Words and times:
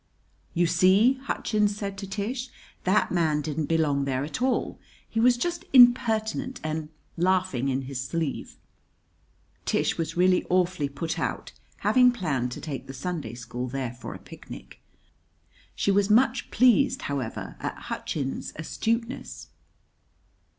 "You 0.55 0.65
see," 0.65 1.19
Hutchins 1.25 1.75
said 1.77 1.95
to 1.99 2.07
Tish, 2.07 2.49
"that 2.85 3.11
man 3.11 3.41
didn't 3.43 3.67
belong 3.67 4.05
there 4.05 4.23
at 4.23 4.41
all. 4.41 4.79
He 5.07 5.19
was 5.19 5.37
just 5.37 5.63
impertinent 5.73 6.59
and 6.63 6.89
laughing 7.17 7.69
in 7.69 7.83
his 7.83 8.01
sleeve." 8.01 8.57
Tish 9.63 9.99
was 9.99 10.17
really 10.17 10.43
awfully 10.49 10.89
put 10.89 11.19
out, 11.19 11.51
having 11.81 12.11
planned 12.11 12.51
to 12.53 12.61
take 12.61 12.87
the 12.87 12.95
Sunday 12.95 13.35
school 13.35 13.67
there 13.67 13.93
for 13.93 14.15
a 14.15 14.17
picnic. 14.17 14.81
She 15.75 15.91
was 15.91 16.09
much 16.09 16.49
pleased, 16.49 17.03
however, 17.03 17.55
at 17.59 17.75
Hutchins's 17.77 18.53
astuteness. 18.55 19.49